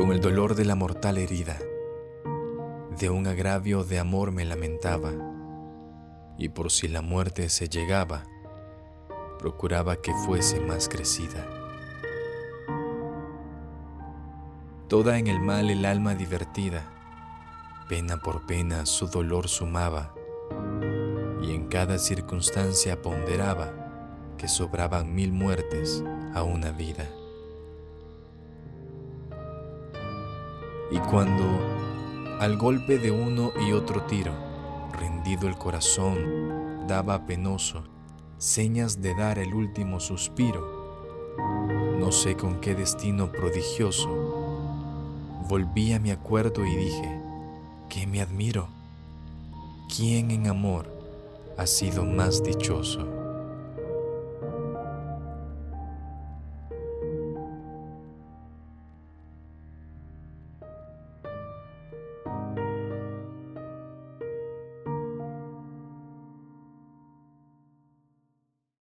con 0.00 0.12
el 0.12 0.20
dolor 0.22 0.54
de 0.54 0.64
la 0.64 0.76
mortal 0.76 1.18
herida. 1.18 1.58
De 2.98 3.10
un 3.10 3.26
agravio 3.26 3.84
de 3.84 3.98
amor 3.98 4.32
me 4.32 4.46
lamentaba, 4.46 5.12
y 6.38 6.48
por 6.48 6.70
si 6.70 6.88
la 6.88 7.02
muerte 7.02 7.50
se 7.50 7.68
llegaba, 7.68 8.22
procuraba 9.38 9.96
que 9.96 10.14
fuese 10.24 10.58
más 10.58 10.88
crecida. 10.88 11.46
Toda 14.88 15.18
en 15.18 15.26
el 15.26 15.38
mal 15.38 15.68
el 15.68 15.84
alma 15.84 16.14
divertida, 16.14 16.82
pena 17.86 18.16
por 18.16 18.46
pena 18.46 18.86
su 18.86 19.06
dolor 19.06 19.48
sumaba, 19.48 20.14
y 21.42 21.52
en 21.54 21.68
cada 21.68 21.98
circunstancia 21.98 23.02
ponderaba 23.02 24.34
que 24.38 24.48
sobraban 24.48 25.14
mil 25.14 25.34
muertes 25.34 26.02
a 26.32 26.42
una 26.42 26.70
vida. 26.70 27.06
Y 30.90 30.98
cuando, 30.98 31.44
al 32.40 32.56
golpe 32.56 32.98
de 32.98 33.10
uno 33.10 33.52
y 33.66 33.72
otro 33.72 34.02
tiro, 34.02 34.32
rendido 34.92 35.48
el 35.48 35.56
corazón, 35.56 36.86
daba 36.86 37.26
penoso 37.26 37.84
señas 38.40 39.02
de 39.02 39.14
dar 39.14 39.38
el 39.38 39.52
último 39.52 40.00
suspiro, 40.00 41.36
no 41.98 42.10
sé 42.10 42.38
con 42.38 42.58
qué 42.62 42.74
destino 42.74 43.30
prodigioso, 43.30 44.08
volví 45.46 45.92
a 45.92 46.00
mi 46.00 46.10
acuerdo 46.10 46.64
y 46.64 46.74
dije, 46.74 47.20
que 47.90 48.06
me 48.06 48.22
admiro, 48.22 48.68
¿quién 49.94 50.30
en 50.30 50.46
amor 50.46 50.90
ha 51.58 51.66
sido 51.66 52.06
más 52.06 52.42
dichoso? 52.42 53.19